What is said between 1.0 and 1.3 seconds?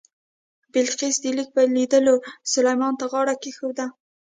د